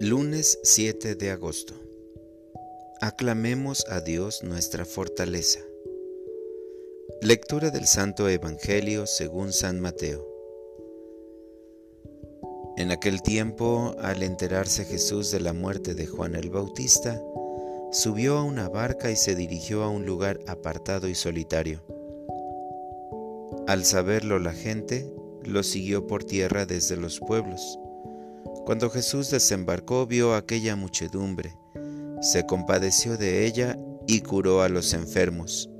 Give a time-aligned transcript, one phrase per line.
[0.00, 1.74] Lunes 7 de agosto.
[3.00, 5.58] Aclamemos a Dios nuestra fortaleza.
[7.20, 10.24] Lectura del Santo Evangelio según San Mateo.
[12.76, 17.20] En aquel tiempo, al enterarse Jesús de la muerte de Juan el Bautista,
[17.90, 21.82] subió a una barca y se dirigió a un lugar apartado y solitario.
[23.66, 25.12] Al saberlo la gente,
[25.42, 27.80] lo siguió por tierra desde los pueblos
[28.68, 31.56] cuando Jesús desembarcó vio aquella muchedumbre,
[32.20, 35.70] se compadeció de ella y curó a los enfermos.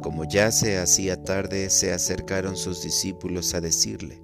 [0.00, 4.22] Como ya se hacía tarde, se acercaron sus discípulos a decirle,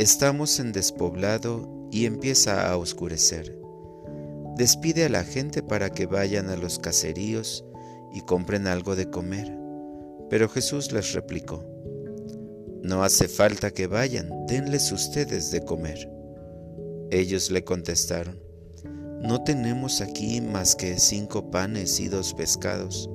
[0.00, 3.56] Estamos en despoblado y empieza a oscurecer.
[4.56, 7.64] Despide a la gente para que vayan a los caseríos
[8.12, 9.56] y compren algo de comer.
[10.28, 11.64] Pero Jesús les replicó,
[12.88, 16.10] no hace falta que vayan, denles ustedes de comer.
[17.10, 18.40] Ellos le contestaron,
[19.20, 23.10] No tenemos aquí más que cinco panes y dos pescados.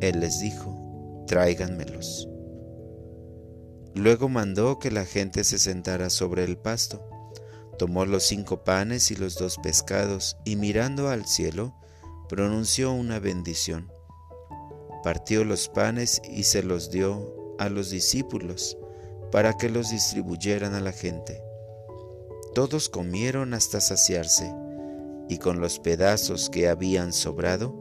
[0.00, 2.28] Él les dijo, Tráiganmelos.
[3.94, 7.06] Luego mandó que la gente se sentara sobre el pasto.
[7.78, 11.72] Tomó los cinco panes y los dos pescados y mirando al cielo,
[12.28, 13.92] pronunció una bendición.
[15.04, 18.76] Partió los panes y se los dio a los discípulos
[19.30, 21.42] para que los distribuyeran a la gente.
[22.54, 24.52] Todos comieron hasta saciarse,
[25.28, 27.74] y con los pedazos que habían sobrado,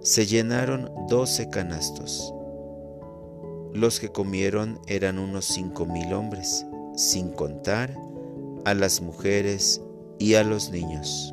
[0.00, 2.34] se llenaron doce canastos.
[3.72, 6.66] Los que comieron eran unos cinco mil hombres,
[6.96, 7.94] sin contar
[8.64, 9.80] a las mujeres
[10.18, 11.32] y a los niños.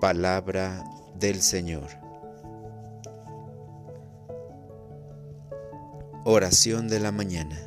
[0.00, 0.82] Palabra
[1.14, 2.01] del Señor.
[6.24, 7.58] Oración de la mañana.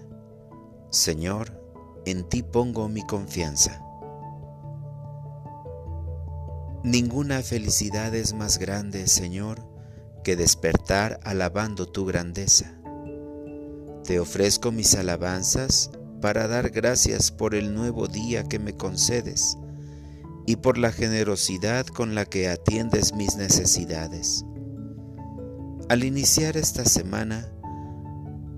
[0.89, 1.61] Señor,
[2.05, 3.81] en ti pongo mi confianza.
[6.81, 9.67] Ninguna felicidad es más grande, Señor,
[10.23, 12.79] que despertar alabando tu grandeza.
[14.05, 19.57] Te ofrezco mis alabanzas para dar gracias por el nuevo día que me concedes
[20.45, 24.45] y por la generosidad con la que atiendes mis necesidades.
[25.89, 27.51] Al iniciar esta semana,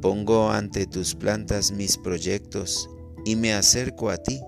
[0.02, 2.90] Pongo ante tus plantas mis proyectos
[3.26, 4.40] y me acerco a ti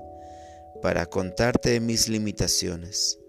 [0.82, 3.20] para contarte mis limitaciones,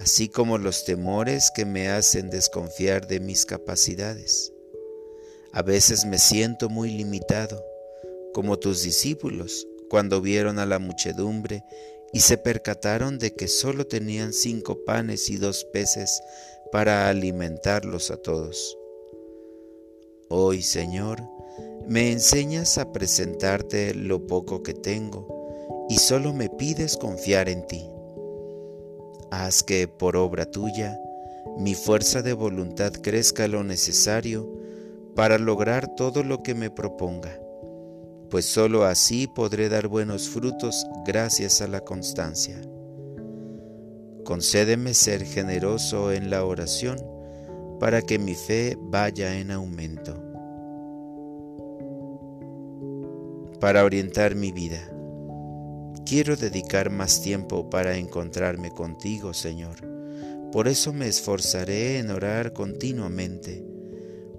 [0.00, 4.52] así como los temores que me hacen desconfiar de mis capacidades.
[5.52, 7.64] A veces me siento muy limitado,
[8.32, 11.64] como tus discípulos cuando vieron a la muchedumbre
[12.12, 16.22] y se percataron de que solo tenían cinco panes y dos peces
[16.72, 18.76] para alimentarlos a todos.
[20.28, 21.22] Hoy, Señor,
[21.88, 27.88] me enseñas a presentarte lo poco que tengo y solo me pides confiar en ti.
[29.30, 31.00] Haz que por obra tuya
[31.56, 34.52] mi fuerza de voluntad crezca lo necesario
[35.16, 37.40] para lograr todo lo que me proponga,
[38.28, 42.60] pues sólo así podré dar buenos frutos gracias a la constancia.
[44.26, 46.98] Concédeme ser generoso en la oración
[47.80, 50.27] para que mi fe vaya en aumento
[53.60, 54.88] para orientar mi vida.
[56.06, 59.76] Quiero dedicar más tiempo para encontrarme contigo, Señor.
[60.52, 63.64] Por eso me esforzaré en orar continuamente,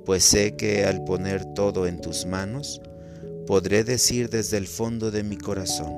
[0.06, 2.81] pues sé que al poner todo en tus manos,
[3.46, 5.94] podré decir desde el fondo de mi corazón,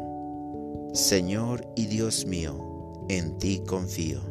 [0.93, 4.21] Señor y Dios mío, en ti confío.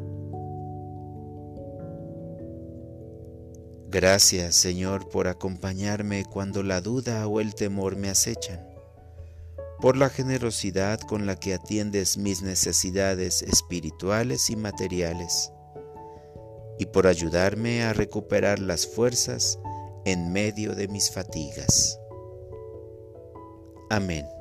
[3.89, 8.70] Gracias, Señor, por acompañarme cuando la duda o el temor me acechan
[9.81, 15.53] por la generosidad con la que atiendes mis necesidades espirituales y materiales,
[16.79, 19.59] y por ayudarme a recuperar las fuerzas
[20.05, 21.99] en medio de mis fatigas.
[23.91, 24.40] Amén.